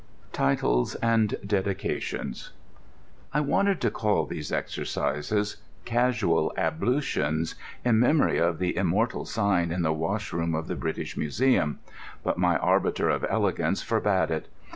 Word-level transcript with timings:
TITLES 0.33 0.95
AND 0.95 1.35
DEDICATIONS 1.45 2.53
I 3.33 3.39
wanted 3.39 3.79
to 3.81 3.91
call 3.91 4.25
these 4.25 4.51
exercises 4.51 5.57
"Casual 5.85 6.51
Ablutions," 6.57 7.53
in 7.85 7.99
memory 7.99 8.39
of 8.39 8.57
the 8.57 8.75
immortal 8.75 9.25
sign 9.25 9.69
in 9.71 9.83
the 9.83 9.93
washroom 9.93 10.55
of 10.55 10.65
the 10.67 10.75
British 10.75 11.15
Museum, 11.15 11.77
but 12.23 12.39
my 12.39 12.57
arbiter 12.57 13.09
of 13.09 13.23
elegance 13.29 13.83
forbade 13.83 14.31
it. 14.31 14.47